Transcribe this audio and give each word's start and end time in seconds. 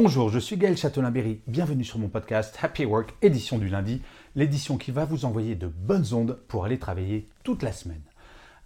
Bonjour, 0.00 0.30
je 0.30 0.38
suis 0.38 0.56
Gaël 0.56 0.76
Châtelain-Berry. 0.76 1.40
Bienvenue 1.48 1.82
sur 1.82 1.98
mon 1.98 2.06
podcast 2.06 2.56
Happy 2.62 2.84
Work, 2.84 3.16
édition 3.20 3.58
du 3.58 3.68
lundi, 3.68 4.00
l'édition 4.36 4.76
qui 4.76 4.92
va 4.92 5.04
vous 5.04 5.24
envoyer 5.24 5.56
de 5.56 5.66
bonnes 5.66 6.14
ondes 6.14 6.38
pour 6.46 6.64
aller 6.64 6.78
travailler 6.78 7.26
toute 7.42 7.64
la 7.64 7.72
semaine. 7.72 8.00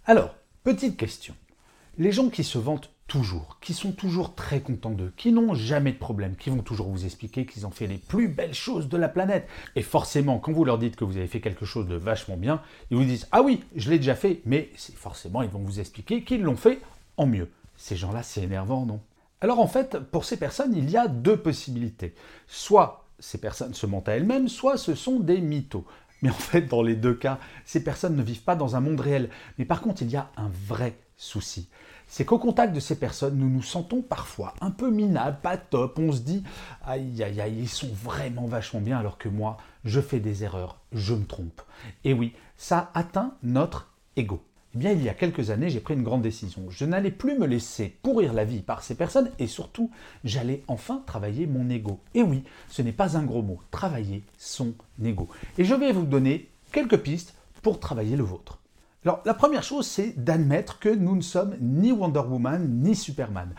Alors, 0.05 0.35
petite 0.63 0.95
question. 0.95 1.33
Les 1.97 2.11
gens 2.11 2.29
qui 2.29 2.43
se 2.43 2.59
vantent 2.59 2.91
toujours, 3.07 3.57
qui 3.61 3.73
sont 3.73 3.93
toujours 3.93 4.35
très 4.35 4.61
contents 4.61 4.91
d'eux, 4.91 5.11
qui 5.17 5.31
n'ont 5.31 5.55
jamais 5.55 5.93
de 5.93 5.97
problème, 5.97 6.35
qui 6.35 6.51
vont 6.51 6.61
toujours 6.61 6.89
vous 6.89 7.03
expliquer 7.03 7.47
qu'ils 7.47 7.65
ont 7.65 7.71
fait 7.71 7.87
les 7.87 7.97
plus 7.97 8.27
belles 8.27 8.53
choses 8.53 8.87
de 8.87 8.97
la 8.97 9.09
planète. 9.09 9.49
Et 9.75 9.81
forcément, 9.81 10.37
quand 10.37 10.51
vous 10.51 10.65
leur 10.65 10.77
dites 10.77 10.95
que 10.95 11.03
vous 11.03 11.17
avez 11.17 11.25
fait 11.25 11.41
quelque 11.41 11.65
chose 11.65 11.87
de 11.87 11.95
vachement 11.95 12.37
bien, 12.37 12.61
ils 12.91 12.97
vous 12.97 13.05
disent 13.05 13.27
Ah 13.31 13.41
oui, 13.41 13.63
je 13.75 13.89
l'ai 13.89 13.97
déjà 13.97 14.13
fait, 14.13 14.41
mais 14.45 14.69
forcément, 14.75 15.41
ils 15.41 15.49
vont 15.49 15.63
vous 15.63 15.79
expliquer 15.79 16.23
qu'ils 16.23 16.43
l'ont 16.43 16.57
fait 16.57 16.79
en 17.17 17.25
mieux. 17.25 17.49
Ces 17.75 17.95
gens-là, 17.95 18.21
c'est 18.21 18.43
énervant, 18.43 18.85
non? 18.85 19.01
Alors 19.43 19.59
en 19.59 19.67
fait, 19.67 19.99
pour 19.99 20.23
ces 20.23 20.37
personnes, 20.37 20.73
il 20.73 20.89
y 20.89 20.95
a 20.95 21.09
deux 21.09 21.35
possibilités. 21.35 22.15
Soit 22.47 23.09
ces 23.19 23.37
personnes 23.37 23.73
se 23.73 23.85
mentent 23.85 24.07
à 24.07 24.15
elles-mêmes, 24.15 24.47
soit 24.47 24.77
ce 24.77 24.95
sont 24.95 25.19
des 25.19 25.41
mythos. 25.41 25.85
Mais 26.21 26.29
en 26.29 26.33
fait, 26.33 26.61
dans 26.61 26.81
les 26.81 26.95
deux 26.95 27.13
cas, 27.13 27.39
ces 27.65 27.83
personnes 27.83 28.15
ne 28.15 28.23
vivent 28.23 28.43
pas 28.43 28.55
dans 28.55 28.77
un 28.77 28.79
monde 28.79 29.01
réel. 29.01 29.29
Mais 29.57 29.65
par 29.65 29.81
contre, 29.81 30.01
il 30.01 30.09
y 30.09 30.15
a 30.15 30.31
un 30.37 30.49
vrai 30.65 30.97
souci. 31.17 31.67
C'est 32.07 32.23
qu'au 32.23 32.39
contact 32.39 32.73
de 32.73 32.79
ces 32.79 32.97
personnes, 32.97 33.37
nous 33.37 33.49
nous 33.49 33.61
sentons 33.61 34.01
parfois 34.01 34.53
un 34.61 34.71
peu 34.71 34.89
minables, 34.89 35.39
pas 35.41 35.57
top. 35.57 35.99
On 35.99 36.13
se 36.13 36.21
dit, 36.21 36.43
aïe, 36.85 37.21
aïe, 37.21 37.41
aïe, 37.41 37.57
ils 37.59 37.67
sont 37.67 37.91
vraiment 38.01 38.45
vachement 38.45 38.79
bien, 38.79 38.97
alors 38.97 39.17
que 39.17 39.27
moi, 39.27 39.57
je 39.83 39.99
fais 39.99 40.21
des 40.21 40.45
erreurs, 40.45 40.79
je 40.93 41.13
me 41.13 41.25
trompe. 41.25 41.61
Et 42.05 42.13
oui, 42.13 42.33
ça 42.55 42.91
atteint 42.93 43.35
notre 43.43 43.91
ego. 44.15 44.41
Eh 44.75 44.79
bien, 44.79 44.91
il 44.91 45.03
y 45.03 45.09
a 45.09 45.13
quelques 45.13 45.51
années, 45.51 45.69
j'ai 45.69 45.79
pris 45.79 45.93
une 45.93 46.01
grande 46.01 46.23
décision. 46.23 46.63
Je 46.69 46.85
n'allais 46.85 47.11
plus 47.11 47.37
me 47.37 47.45
laisser 47.45 47.95
pourrir 48.01 48.33
la 48.33 48.43
vie 48.43 48.61
par 48.61 48.81
ces 48.81 48.95
personnes 48.95 49.29
et 49.37 49.45
surtout, 49.45 49.91
j'allais 50.23 50.63
enfin 50.67 51.03
travailler 51.05 51.45
mon 51.45 51.69
ego. 51.69 51.99
Et 52.15 52.23
oui, 52.23 52.43
ce 52.69 52.81
n'est 52.81 52.91
pas 52.91 53.15
un 53.15 53.23
gros 53.23 53.43
mot, 53.43 53.59
travailler 53.69 54.23
son 54.37 54.73
ego. 55.03 55.29
Et 55.59 55.63
je 55.63 55.75
vais 55.75 55.91
vous 55.91 56.05
donner 56.05 56.49
quelques 56.71 56.97
pistes 56.97 57.35
pour 57.61 57.79
travailler 57.79 58.15
le 58.15 58.23
vôtre. 58.23 58.62
Alors, 59.05 59.21
la 59.25 59.33
première 59.33 59.63
chose, 59.63 59.85
c'est 59.85 60.23
d'admettre 60.23 60.79
que 60.79 60.87
nous 60.87 61.15
ne 61.15 61.21
sommes 61.21 61.55
ni 61.59 61.91
Wonder 61.91 62.21
Woman 62.21 62.81
ni 62.81 62.95
Superman. 62.95 63.53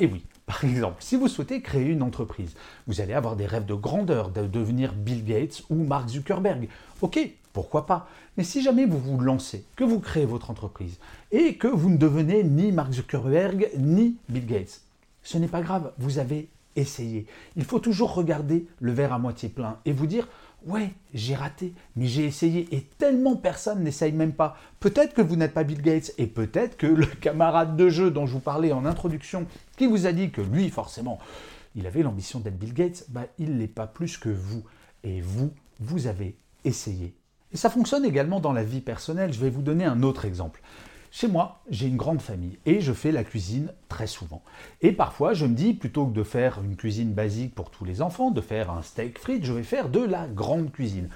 Et 0.00 0.06
oui, 0.06 0.24
par 0.44 0.64
exemple, 0.64 0.96
si 0.98 1.14
vous 1.14 1.28
souhaitez 1.28 1.60
créer 1.60 1.86
une 1.86 2.02
entreprise, 2.02 2.54
vous 2.88 3.00
allez 3.00 3.12
avoir 3.12 3.36
des 3.36 3.46
rêves 3.46 3.64
de 3.66 3.74
grandeur, 3.74 4.30
de 4.30 4.46
devenir 4.46 4.94
Bill 4.94 5.24
Gates 5.24 5.62
ou 5.70 5.76
Mark 5.84 6.08
Zuckerberg. 6.08 6.68
Ok, 7.00 7.20
pourquoi 7.52 7.86
pas 7.86 8.08
Mais 8.36 8.42
si 8.42 8.60
jamais 8.60 8.86
vous 8.86 8.98
vous 8.98 9.20
lancez, 9.20 9.64
que 9.76 9.84
vous 9.84 10.00
créez 10.00 10.24
votre 10.24 10.50
entreprise 10.50 10.98
et 11.30 11.54
que 11.54 11.68
vous 11.68 11.90
ne 11.90 11.96
devenez 11.96 12.42
ni 12.42 12.72
Mark 12.72 12.92
Zuckerberg 12.92 13.70
ni 13.78 14.16
Bill 14.28 14.46
Gates, 14.46 14.80
ce 15.22 15.38
n'est 15.38 15.48
pas 15.48 15.62
grave, 15.62 15.92
vous 15.98 16.18
avez 16.18 16.48
essayé. 16.74 17.26
Il 17.56 17.64
faut 17.64 17.78
toujours 17.78 18.14
regarder 18.14 18.66
le 18.80 18.92
verre 18.92 19.12
à 19.12 19.18
moitié 19.18 19.48
plein 19.48 19.78
et 19.84 19.92
vous 19.92 20.06
dire 20.06 20.26
Ouais, 20.66 20.92
j'ai 21.14 21.34
raté, 21.34 21.72
mais 21.96 22.06
j'ai 22.06 22.24
essayé 22.24 22.68
et 22.74 22.82
tellement 22.98 23.36
personne 23.36 23.82
n'essaye 23.82 24.12
même 24.12 24.32
pas. 24.32 24.56
Peut-être 24.80 25.14
que 25.14 25.22
vous 25.22 25.36
n'êtes 25.36 25.54
pas 25.54 25.64
Bill 25.64 25.80
Gates 25.80 26.12
et 26.18 26.26
peut-être 26.26 26.76
que 26.76 26.86
le 26.86 27.06
camarade 27.20 27.76
de 27.76 27.88
jeu 27.88 28.10
dont 28.10 28.26
je 28.26 28.32
vous 28.32 28.40
parlais 28.40 28.72
en 28.72 28.84
introduction, 28.84 29.46
qui 29.76 29.86
vous 29.86 30.06
a 30.06 30.12
dit 30.12 30.30
que 30.30 30.40
lui, 30.40 30.68
forcément, 30.68 31.18
il 31.76 31.86
avait 31.86 32.02
l'ambition 32.02 32.40
d'être 32.40 32.58
Bill 32.58 32.74
Gates, 32.74 33.04
bah, 33.08 33.26
il 33.38 33.56
n'est 33.56 33.68
pas 33.68 33.86
plus 33.86 34.18
que 34.18 34.30
vous. 34.30 34.64
Et 35.04 35.20
vous, 35.20 35.52
vous 35.78 36.08
avez 36.08 36.36
essayé 36.64 37.14
et 37.52 37.56
ça 37.56 37.70
fonctionne 37.70 38.04
également 38.04 38.40
dans 38.40 38.52
la 38.52 38.64
vie 38.64 38.80
personnelle. 38.80 39.32
Je 39.32 39.40
vais 39.40 39.50
vous 39.50 39.62
donner 39.62 39.84
un 39.84 40.02
autre 40.02 40.24
exemple. 40.24 40.60
Chez 41.10 41.26
moi, 41.26 41.62
j'ai 41.70 41.86
une 41.86 41.96
grande 41.96 42.20
famille 42.20 42.58
et 42.66 42.80
je 42.80 42.92
fais 42.92 43.12
la 43.12 43.24
cuisine 43.24 43.72
très 43.88 44.06
souvent. 44.06 44.42
Et 44.82 44.92
parfois, 44.92 45.32
je 45.32 45.46
me 45.46 45.54
dis, 45.54 45.72
plutôt 45.72 46.06
que 46.06 46.12
de 46.12 46.22
faire 46.22 46.62
une 46.62 46.76
cuisine 46.76 47.14
basique 47.14 47.54
pour 47.54 47.70
tous 47.70 47.84
les 47.84 48.02
enfants, 48.02 48.30
de 48.30 48.40
faire 48.40 48.70
un 48.70 48.82
steak 48.82 49.18
frites, 49.18 49.44
je 49.44 49.52
vais 49.52 49.62
faire 49.62 49.88
de 49.88 50.00
la 50.00 50.26
grande 50.26 50.70
cuisine. 50.70 51.08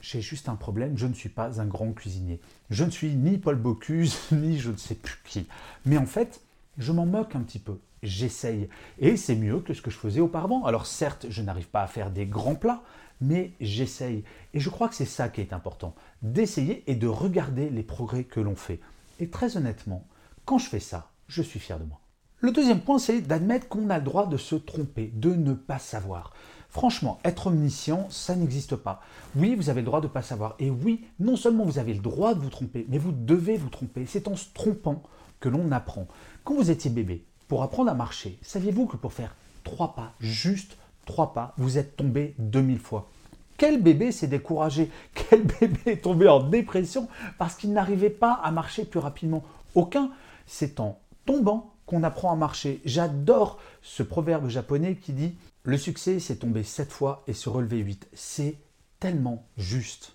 J'ai 0.00 0.20
juste 0.20 0.48
un 0.48 0.54
problème, 0.54 0.96
je 0.96 1.06
ne 1.06 1.14
suis 1.14 1.30
pas 1.30 1.60
un 1.60 1.66
grand 1.66 1.92
cuisinier. 1.92 2.40
Je 2.70 2.84
ne 2.84 2.90
suis 2.90 3.14
ni 3.14 3.38
Paul 3.38 3.56
Bocuse, 3.56 4.18
ni 4.32 4.58
je 4.58 4.70
ne 4.70 4.76
sais 4.76 4.94
plus 4.94 5.18
qui. 5.24 5.46
Mais 5.86 5.96
en 5.96 6.06
fait, 6.06 6.40
je 6.76 6.92
m'en 6.92 7.06
moque 7.06 7.34
un 7.34 7.40
petit 7.40 7.58
peu. 7.58 7.78
J'essaye. 8.02 8.68
Et 8.98 9.16
c'est 9.16 9.34
mieux 9.34 9.60
que 9.60 9.74
ce 9.74 9.82
que 9.82 9.90
je 9.90 9.96
faisais 9.96 10.20
auparavant. 10.20 10.64
Alors 10.66 10.86
certes, 10.86 11.26
je 11.30 11.42
n'arrive 11.42 11.68
pas 11.68 11.82
à 11.82 11.88
faire 11.88 12.10
des 12.10 12.26
grands 12.26 12.54
plats, 12.54 12.82
mais 13.20 13.52
j'essaye. 13.60 14.24
Et 14.54 14.60
je 14.60 14.68
crois 14.68 14.88
que 14.88 14.94
c'est 14.94 15.04
ça 15.04 15.28
qui 15.28 15.40
est 15.40 15.52
important, 15.52 15.94
d'essayer 16.22 16.84
et 16.86 16.94
de 16.94 17.08
regarder 17.08 17.70
les 17.70 17.82
progrès 17.82 18.24
que 18.24 18.40
l'on 18.40 18.54
fait. 18.54 18.78
Et 19.18 19.30
très 19.30 19.56
honnêtement, 19.56 20.06
quand 20.44 20.58
je 20.58 20.68
fais 20.68 20.80
ça, 20.80 21.10
je 21.26 21.42
suis 21.42 21.58
fier 21.58 21.78
de 21.78 21.84
moi. 21.84 22.00
Le 22.40 22.52
deuxième 22.52 22.80
point, 22.80 22.98
c'est 22.98 23.20
d'admettre 23.20 23.68
qu'on 23.68 23.90
a 23.90 23.98
le 23.98 24.04
droit 24.04 24.26
de 24.26 24.36
se 24.36 24.54
tromper, 24.54 25.10
de 25.14 25.34
ne 25.34 25.54
pas 25.54 25.80
savoir. 25.80 26.32
Franchement, 26.68 27.18
être 27.24 27.48
omniscient, 27.48 28.06
ça 28.10 28.36
n'existe 28.36 28.76
pas. 28.76 29.00
Oui, 29.34 29.56
vous 29.56 29.70
avez 29.70 29.80
le 29.80 29.86
droit 29.86 30.00
de 30.00 30.06
ne 30.06 30.12
pas 30.12 30.22
savoir. 30.22 30.54
Et 30.60 30.70
oui, 30.70 31.04
non 31.18 31.34
seulement 31.34 31.64
vous 31.64 31.78
avez 31.78 31.94
le 31.94 32.00
droit 32.00 32.34
de 32.34 32.40
vous 32.40 32.50
tromper, 32.50 32.86
mais 32.88 32.98
vous 32.98 33.10
devez 33.10 33.56
vous 33.56 33.70
tromper. 33.70 34.06
C'est 34.06 34.28
en 34.28 34.36
se 34.36 34.46
trompant 34.54 35.02
que 35.40 35.48
l'on 35.48 35.72
apprend. 35.72 36.06
Quand 36.44 36.54
vous 36.54 36.70
étiez 36.70 36.90
bébé, 36.90 37.24
pour 37.48 37.62
apprendre 37.62 37.90
à 37.90 37.94
marcher, 37.94 38.38
saviez-vous 38.42 38.86
que 38.86 38.96
pour 38.96 39.12
faire 39.12 39.34
trois 39.64 39.94
pas, 39.94 40.12
juste 40.20 40.76
trois 41.06 41.32
pas, 41.32 41.54
vous 41.56 41.78
êtes 41.78 41.96
tombé 41.96 42.34
2000 42.38 42.78
fois? 42.78 43.10
Quel 43.58 43.82
bébé 43.82 44.12
s'est 44.12 44.28
découragé 44.28 44.90
Quel 45.14 45.42
bébé 45.42 45.80
est 45.86 46.04
tombé 46.04 46.28
en 46.28 46.40
dépression 46.40 47.08
parce 47.36 47.56
qu'il 47.56 47.72
n'arrivait 47.72 48.08
pas 48.08 48.32
à 48.32 48.50
marcher 48.52 48.84
plus 48.84 49.00
rapidement 49.00 49.44
Aucun. 49.74 50.10
C'est 50.46 50.80
en 50.80 51.00
tombant 51.26 51.74
qu'on 51.84 52.04
apprend 52.04 52.32
à 52.32 52.36
marcher. 52.36 52.80
J'adore 52.84 53.58
ce 53.82 54.02
proverbe 54.02 54.48
japonais 54.48 54.94
qui 54.94 55.12
dit 55.12 55.34
Le 55.64 55.76
succès, 55.76 56.20
c'est 56.20 56.36
tomber 56.36 56.62
sept 56.62 56.92
fois 56.92 57.24
et 57.26 57.32
se 57.32 57.48
relever 57.48 57.78
huit. 57.78 58.08
C'est 58.12 58.56
tellement 59.00 59.44
juste. 59.56 60.14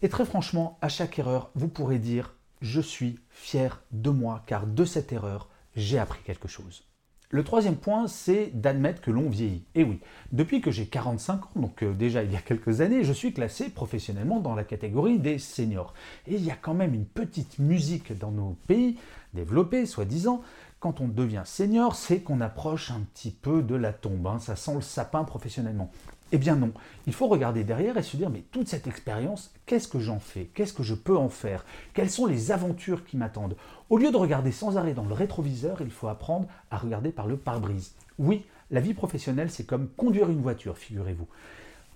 Et 0.00 0.08
très 0.08 0.24
franchement, 0.24 0.78
à 0.80 0.88
chaque 0.88 1.18
erreur, 1.18 1.50
vous 1.56 1.68
pourrez 1.68 1.98
dire 1.98 2.36
Je 2.60 2.80
suis 2.80 3.18
fier 3.28 3.82
de 3.90 4.10
moi 4.10 4.44
car 4.46 4.68
de 4.68 4.84
cette 4.84 5.12
erreur, 5.12 5.48
j'ai 5.74 5.98
appris 5.98 6.22
quelque 6.22 6.48
chose. 6.48 6.84
Le 7.30 7.42
troisième 7.42 7.76
point, 7.76 8.06
c'est 8.06 8.50
d'admettre 8.54 9.00
que 9.00 9.10
l'on 9.10 9.28
vieillit. 9.28 9.64
Et 9.74 9.82
oui, 9.82 9.98
depuis 10.30 10.60
que 10.60 10.70
j'ai 10.70 10.86
45 10.86 11.44
ans, 11.44 11.50
donc 11.56 11.82
euh, 11.82 11.92
déjà 11.92 12.22
il 12.22 12.30
y 12.30 12.36
a 12.36 12.40
quelques 12.40 12.80
années, 12.80 13.02
je 13.02 13.12
suis 13.12 13.32
classé 13.32 13.70
professionnellement 13.70 14.40
dans 14.40 14.54
la 14.54 14.62
catégorie 14.62 15.18
des 15.18 15.38
seniors. 15.38 15.94
Et 16.26 16.34
il 16.34 16.44
y 16.44 16.50
a 16.50 16.56
quand 16.56 16.74
même 16.74 16.94
une 16.94 17.06
petite 17.06 17.58
musique 17.58 18.16
dans 18.18 18.30
nos 18.30 18.56
pays 18.66 18.98
développés, 19.32 19.86
soi-disant, 19.86 20.42
quand 20.84 21.00
on 21.00 21.08
devient 21.08 21.44
senior, 21.46 21.96
c'est 21.96 22.20
qu'on 22.20 22.42
approche 22.42 22.90
un 22.90 23.00
petit 23.00 23.30
peu 23.30 23.62
de 23.62 23.74
la 23.74 23.94
tombe. 23.94 24.26
Hein. 24.26 24.38
ça 24.38 24.54
sent 24.54 24.74
le 24.74 24.80
sapin 24.82 25.24
professionnellement. 25.24 25.90
Eh 26.32 26.38
bien 26.38 26.56
non, 26.56 26.72
il 27.06 27.12
faut 27.12 27.28
regarder 27.28 27.64
derrière 27.64 27.96
et 27.96 28.02
se 28.02 28.16
dire, 28.16 28.30
mais 28.30 28.44
toute 28.50 28.66
cette 28.66 28.86
expérience, 28.86 29.52
qu'est-ce 29.66 29.88
que 29.88 30.00
j'en 30.00 30.18
fais? 30.18 30.50
Qu'est-ce 30.54 30.72
que 30.72 30.82
je 30.82 30.94
peux 30.94 31.16
en 31.16 31.28
faire? 31.28 31.64
Quelles 31.92 32.10
sont 32.10 32.26
les 32.26 32.50
aventures 32.50 33.04
qui 33.04 33.16
m'attendent? 33.16 33.56
Au 33.90 33.98
lieu 33.98 34.10
de 34.10 34.16
regarder 34.16 34.50
sans 34.50 34.76
arrêt 34.76 34.94
dans 34.94 35.04
le 35.04 35.14
rétroviseur, 35.14 35.80
il 35.80 35.90
faut 35.90 36.08
apprendre 36.08 36.48
à 36.70 36.78
regarder 36.78 37.10
par 37.10 37.26
le 37.26 37.36
pare-brise. 37.36 37.94
Oui, 38.18 38.44
la 38.70 38.80
vie 38.80 38.94
professionnelle, 38.94 39.50
c'est 39.50 39.66
comme 39.66 39.88
conduire 39.88 40.30
une 40.30 40.40
voiture, 40.40 40.78
figurez-vous. 40.78 41.28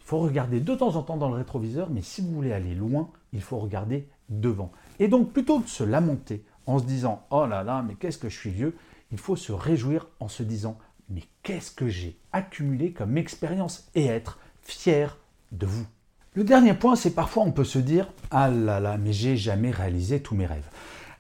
Il 0.01 0.05
faut 0.05 0.19
regarder 0.19 0.61
de 0.61 0.75
temps 0.75 0.97
en 0.97 1.03
temps 1.03 1.17
dans 1.17 1.29
le 1.29 1.37
rétroviseur, 1.37 1.91
mais 1.91 2.03
si 2.03 2.21
vous 2.21 2.33
voulez 2.33 2.53
aller 2.53 2.75
loin, 2.75 3.11
il 3.33 3.43
faut 3.43 3.59
regarder 3.59 4.07
devant. 4.29 4.71
Et 4.99 5.09
donc, 5.09 5.33
plutôt 5.33 5.59
que 5.59 5.65
de 5.65 5.71
se 5.71 5.85
lamenter 5.85 6.45
en 6.67 6.79
se 6.79 6.85
disant, 6.85 7.27
oh 7.31 7.47
là 7.47 7.63
là, 7.63 7.83
mais 7.87 7.95
qu'est-ce 7.95 8.19
que 8.19 8.29
je 8.29 8.39
suis 8.39 8.51
vieux, 8.51 8.77
il 9.11 9.19
faut 9.19 9.37
se 9.37 9.53
réjouir 9.53 10.07
en 10.21 10.29
se 10.29 10.43
disant, 10.43 10.79
mais 11.11 11.23
qu'est-ce 11.43 11.71
que 11.71 11.89
j'ai 11.89 12.17
accumulé 12.33 12.93
comme 12.93 13.17
expérience 13.17 13.89
et 13.95 14.07
être 14.07 14.39
fier 14.63 15.17
de 15.53 15.67
vous? 15.67 15.87
Le 16.35 16.45
dernier 16.45 16.75
point, 16.75 16.97
c'est 16.97 17.15
parfois 17.15 17.43
on 17.45 17.53
peut 17.53 17.65
se 17.65 17.79
dire 17.79 18.09
Ah 18.31 18.49
là 18.49 18.81
là, 18.81 18.99
mais 18.99 19.13
j'ai 19.13 19.37
jamais 19.37 19.71
réalisé 19.71 20.21
tous 20.21 20.35
mes 20.35 20.47
rêves. 20.47 20.69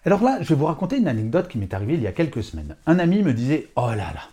Alors 0.05 0.23
là, 0.23 0.39
je 0.43 0.51
vais 0.51 0.55
vous 0.55 0.67
raconter 0.67 0.99
une 0.99 1.09
anecdote 1.09 1.49
qui 1.49 1.59
m'est 1.59 1.75
arrivée 1.75 1.95
il 1.95 2.03
y 2.03 2.07
a 2.07 2.13
quelques 2.13 2.43
semaines. 2.43 2.77
Un 2.87 2.99
ami 2.99 3.23
me 3.23 3.35
disait 3.35 3.69
Oh 3.77 3.89
là 3.89 4.13
là, 4.15 4.29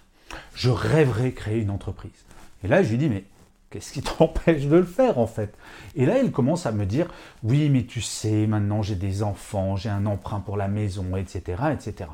je 0.53 0.69
rêverais 0.69 1.31
créer 1.31 1.59
une 1.59 1.71
entreprise. 1.71 2.25
Et 2.63 2.67
là, 2.67 2.83
je 2.83 2.91
lui 2.91 2.97
dis 2.97 3.09
Mais 3.09 3.23
qu'est-ce 3.69 3.93
qui 3.93 4.01
t'empêche 4.17 4.65
de 4.65 4.75
le 4.75 4.83
faire 4.83 5.17
en 5.17 5.27
fait? 5.27 5.53
Et 5.95 6.05
là, 6.05 6.19
il 6.19 6.31
commence 6.31 6.65
à 6.65 6.71
me 6.71 6.85
dire 6.85 7.07
Oui, 7.43 7.69
mais 7.69 7.85
tu 7.85 8.01
sais, 8.01 8.45
maintenant 8.45 8.81
j'ai 8.81 8.95
des 8.95 9.23
enfants, 9.23 9.77
j'ai 9.77 9.89
un 9.89 10.05
emprunt 10.05 10.41
pour 10.41 10.57
la 10.57 10.67
maison, 10.67 11.15
etc. 11.15 11.63
etc. 11.73 12.09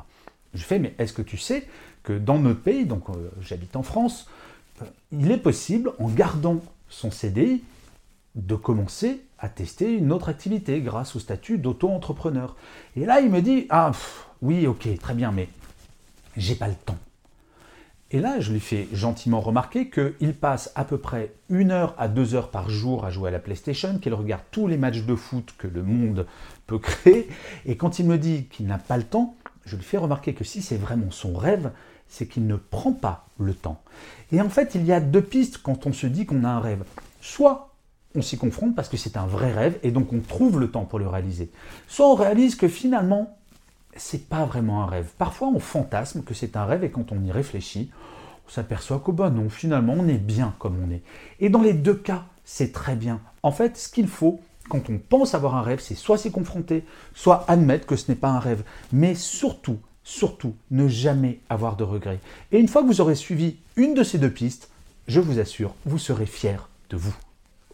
Je 0.54 0.62
fais 0.64 0.78
Mais 0.78 0.94
est-ce 0.98 1.12
que 1.12 1.22
tu 1.22 1.36
sais 1.36 1.66
que 2.02 2.12
dans 2.12 2.38
notre 2.38 2.60
pays, 2.60 2.86
donc 2.86 3.08
euh, 3.10 3.30
j'habite 3.40 3.76
en 3.76 3.82
France, 3.82 4.28
il 5.12 5.30
est 5.30 5.38
possible, 5.38 5.92
en 5.98 6.08
gardant 6.08 6.60
son 6.88 7.10
CDI, 7.10 7.62
de 8.34 8.54
commencer 8.54 9.20
à 9.38 9.48
tester 9.48 9.94
une 9.94 10.12
autre 10.12 10.28
activité 10.28 10.80
grâce 10.80 11.16
au 11.16 11.18
statut 11.18 11.58
d'auto-entrepreneur. 11.58 12.56
Et 12.96 13.04
là, 13.04 13.20
il 13.20 13.30
me 13.30 13.42
dit 13.42 13.66
Ah, 13.70 13.92
oui, 14.40 14.66
ok, 14.66 14.88
très 15.00 15.14
bien, 15.14 15.32
mais 15.32 15.48
j'ai 16.36 16.54
pas 16.54 16.68
le 16.68 16.74
temps. 16.74 16.98
Et 18.10 18.20
là, 18.20 18.40
je 18.40 18.52
lui 18.52 18.60
fais 18.60 18.88
gentiment 18.92 19.40
remarquer 19.40 19.88
qu'il 19.88 20.34
passe 20.34 20.70
à 20.74 20.84
peu 20.84 20.98
près 20.98 21.32
une 21.48 21.70
heure 21.70 21.94
à 21.96 22.08
deux 22.08 22.34
heures 22.34 22.50
par 22.50 22.68
jour 22.68 23.06
à 23.06 23.10
jouer 23.10 23.28
à 23.28 23.32
la 23.32 23.38
PlayStation, 23.38 23.98
qu'il 23.98 24.12
regarde 24.12 24.42
tous 24.50 24.66
les 24.66 24.76
matchs 24.76 25.02
de 25.02 25.14
foot 25.14 25.54
que 25.56 25.66
le 25.66 25.82
monde 25.82 26.26
peut 26.66 26.78
créer. 26.78 27.28
Et 27.64 27.76
quand 27.76 27.98
il 27.98 28.06
me 28.06 28.18
dit 28.18 28.44
qu'il 28.50 28.66
n'a 28.66 28.76
pas 28.76 28.98
le 28.98 29.02
temps, 29.02 29.34
je 29.64 29.76
lui 29.76 29.84
fais 29.84 29.96
remarquer 29.96 30.34
que 30.34 30.44
si 30.44 30.60
c'est 30.60 30.76
vraiment 30.76 31.10
son 31.10 31.34
rêve, 31.34 31.70
c'est 32.12 32.26
qu'il 32.26 32.46
ne 32.46 32.56
prend 32.56 32.92
pas 32.92 33.24
le 33.38 33.54
temps. 33.54 33.80
Et 34.32 34.40
en 34.42 34.50
fait, 34.50 34.74
il 34.74 34.84
y 34.84 34.92
a 34.92 35.00
deux 35.00 35.22
pistes 35.22 35.58
quand 35.62 35.86
on 35.86 35.94
se 35.94 36.06
dit 36.06 36.26
qu'on 36.26 36.44
a 36.44 36.50
un 36.50 36.60
rêve. 36.60 36.84
Soit 37.22 37.70
on 38.14 38.20
s'y 38.20 38.36
confronte 38.36 38.76
parce 38.76 38.90
que 38.90 38.98
c'est 38.98 39.16
un 39.16 39.26
vrai 39.26 39.50
rêve 39.50 39.78
et 39.82 39.90
donc 39.90 40.12
on 40.12 40.20
trouve 40.20 40.60
le 40.60 40.70
temps 40.70 40.84
pour 40.84 40.98
le 40.98 41.08
réaliser. 41.08 41.50
Soit 41.88 42.06
on 42.06 42.14
réalise 42.14 42.54
que 42.54 42.68
finalement, 42.68 43.38
c'est 43.96 44.28
pas 44.28 44.44
vraiment 44.44 44.82
un 44.82 44.86
rêve. 44.86 45.08
Parfois, 45.16 45.48
on 45.48 45.58
fantasme 45.58 46.22
que 46.22 46.34
c'est 46.34 46.54
un 46.54 46.66
rêve 46.66 46.84
et 46.84 46.90
quand 46.90 47.12
on 47.12 47.24
y 47.24 47.32
réfléchit, 47.32 47.90
on 48.46 48.50
s'aperçoit 48.50 48.98
qu'au 48.98 49.12
bon 49.12 49.32
non, 49.32 49.48
finalement, 49.48 49.94
on 49.96 50.06
est 50.06 50.18
bien 50.18 50.54
comme 50.58 50.76
on 50.86 50.90
est. 50.90 51.02
Et 51.40 51.48
dans 51.48 51.62
les 51.62 51.72
deux 51.72 51.94
cas, 51.94 52.24
c'est 52.44 52.72
très 52.72 52.94
bien. 52.94 53.22
En 53.42 53.52
fait, 53.52 53.78
ce 53.78 53.88
qu'il 53.88 54.06
faut, 54.06 54.40
quand 54.68 54.90
on 54.90 54.98
pense 54.98 55.34
avoir 55.34 55.54
un 55.54 55.62
rêve, 55.62 55.80
c'est 55.80 55.94
soit 55.94 56.18
s'y 56.18 56.30
confronter, 56.30 56.84
soit 57.14 57.46
admettre 57.48 57.86
que 57.86 57.96
ce 57.96 58.10
n'est 58.10 58.18
pas 58.18 58.28
un 58.28 58.38
rêve. 58.38 58.64
Mais 58.92 59.14
surtout, 59.14 59.78
surtout, 60.04 60.54
ne 60.70 60.88
jamais 60.88 61.40
avoir 61.48 61.76
de 61.76 61.84
regrets. 61.84 62.20
Et 62.50 62.58
une 62.58 62.68
fois 62.68 62.82
que 62.82 62.88
vous 62.88 63.00
aurez 63.00 63.14
suivi 63.14 63.56
une 63.76 63.94
de 63.94 64.02
ces 64.02 64.18
deux 64.18 64.30
pistes, 64.30 64.70
je 65.08 65.20
vous 65.20 65.38
assure, 65.38 65.74
vous 65.86 65.98
serez 65.98 66.26
fier 66.26 66.68
de 66.90 66.96
vous. 66.96 67.14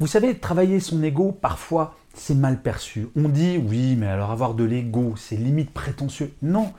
Vous 0.00 0.06
savez, 0.06 0.38
travailler 0.38 0.80
son 0.80 1.02
ego, 1.02 1.32
parfois, 1.32 1.96
c'est 2.14 2.34
mal 2.34 2.62
perçu. 2.62 3.08
On 3.16 3.28
dit, 3.28 3.58
oui, 3.58 3.96
mais 3.96 4.06
alors 4.06 4.30
avoir 4.30 4.54
de 4.54 4.64
l'ego, 4.64 5.14
c'est 5.16 5.36
limite 5.36 5.70
prétentieux. 5.70 6.32
Non, 6.42 6.72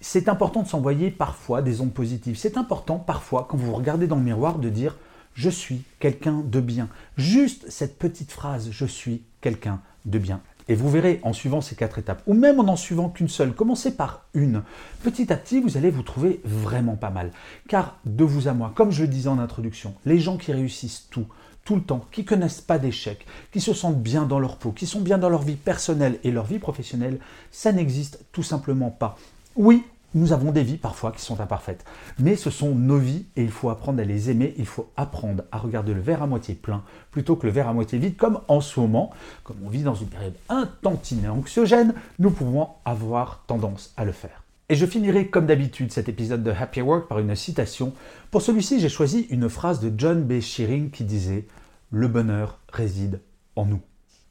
c'est 0.00 0.28
important 0.28 0.62
de 0.62 0.68
s'envoyer 0.68 1.10
parfois 1.10 1.62
des 1.62 1.80
ondes 1.80 1.94
positives. 1.94 2.36
C'est 2.36 2.56
important 2.58 2.98
parfois, 2.98 3.46
quand 3.48 3.56
vous 3.56 3.72
regardez 3.72 4.06
dans 4.06 4.16
le 4.16 4.22
miroir, 4.22 4.58
de 4.58 4.68
dire, 4.68 4.96
je 5.34 5.50
suis 5.50 5.84
quelqu'un 6.00 6.42
de 6.44 6.60
bien. 6.60 6.88
Juste 7.16 7.66
cette 7.70 7.98
petite 7.98 8.32
phrase, 8.32 8.68
je 8.70 8.86
suis 8.86 9.22
quelqu'un 9.40 9.80
de 10.04 10.18
bien. 10.18 10.40
Et 10.68 10.74
vous 10.74 10.90
verrez 10.90 11.20
en 11.22 11.32
suivant 11.32 11.60
ces 11.60 11.76
quatre 11.76 11.98
étapes, 11.98 12.22
ou 12.26 12.34
même 12.34 12.58
en 12.58 12.64
n'en 12.64 12.76
suivant 12.76 13.08
qu'une 13.08 13.28
seule, 13.28 13.54
commencez 13.54 13.96
par 13.96 14.24
une. 14.34 14.62
Petit 15.02 15.32
à 15.32 15.36
petit, 15.36 15.60
vous 15.60 15.76
allez 15.76 15.90
vous 15.90 16.02
trouver 16.02 16.40
vraiment 16.44 16.96
pas 16.96 17.10
mal. 17.10 17.30
Car 17.68 17.98
de 18.04 18.24
vous 18.24 18.48
à 18.48 18.52
moi, 18.52 18.72
comme 18.74 18.90
je 18.90 19.02
le 19.02 19.08
disais 19.08 19.28
en 19.28 19.38
introduction, 19.38 19.94
les 20.04 20.18
gens 20.18 20.36
qui 20.36 20.52
réussissent 20.52 21.06
tout, 21.10 21.26
tout 21.64 21.76
le 21.76 21.82
temps, 21.82 22.04
qui 22.10 22.24
connaissent 22.24 22.60
pas 22.60 22.78
d'échecs, 22.78 23.26
qui 23.52 23.60
se 23.60 23.74
sentent 23.74 24.02
bien 24.02 24.24
dans 24.24 24.38
leur 24.38 24.56
peau, 24.56 24.72
qui 24.72 24.86
sont 24.86 25.00
bien 25.00 25.18
dans 25.18 25.28
leur 25.28 25.42
vie 25.42 25.56
personnelle 25.56 26.18
et 26.24 26.30
leur 26.30 26.46
vie 26.46 26.58
professionnelle, 26.58 27.18
ça 27.50 27.72
n'existe 27.72 28.24
tout 28.32 28.42
simplement 28.42 28.90
pas. 28.90 29.18
Oui, 29.56 29.84
nous 30.14 30.32
avons 30.32 30.52
des 30.52 30.62
vies 30.62 30.76
parfois 30.76 31.12
qui 31.12 31.20
sont 31.20 31.40
imparfaites, 31.40 31.84
mais 32.18 32.36
ce 32.36 32.50
sont 32.50 32.74
nos 32.74 32.98
vies 32.98 33.26
et 33.36 33.42
il 33.42 33.50
faut 33.50 33.70
apprendre 33.70 34.00
à 34.00 34.04
les 34.04 34.30
aimer, 34.30 34.54
il 34.56 34.66
faut 34.66 34.90
apprendre 34.96 35.44
à 35.52 35.58
regarder 35.58 35.94
le 35.94 36.00
verre 36.00 36.22
à 36.22 36.26
moitié 36.26 36.54
plein 36.54 36.82
plutôt 37.10 37.36
que 37.36 37.46
le 37.46 37.52
verre 37.52 37.68
à 37.68 37.72
moitié 37.72 37.98
vide, 37.98 38.16
comme 38.16 38.40
en 38.48 38.60
ce 38.60 38.80
moment, 38.80 39.10
comme 39.44 39.56
on 39.64 39.68
vit 39.68 39.82
dans 39.82 39.94
une 39.94 40.08
période 40.08 40.34
un 40.48 40.68
tantinet 40.82 41.28
anxiogène, 41.28 41.94
nous 42.18 42.30
pouvons 42.30 42.68
avoir 42.84 43.44
tendance 43.46 43.92
à 43.96 44.04
le 44.04 44.12
faire. 44.12 44.42
Et 44.68 44.74
je 44.74 44.86
finirai 44.86 45.28
comme 45.28 45.46
d'habitude 45.46 45.92
cet 45.92 46.08
épisode 46.08 46.42
de 46.42 46.50
Happy 46.50 46.82
Work 46.82 47.08
par 47.08 47.20
une 47.20 47.36
citation. 47.36 47.92
Pour 48.32 48.42
celui-ci, 48.42 48.80
j'ai 48.80 48.88
choisi 48.88 49.26
une 49.30 49.48
phrase 49.48 49.80
de 49.80 49.92
John 49.96 50.24
B. 50.24 50.40
Shearing 50.40 50.90
qui 50.90 51.04
disait 51.04 51.46
Le 51.90 52.08
bonheur 52.08 52.58
réside 52.72 53.20
en 53.54 53.64
nous. 53.64 53.80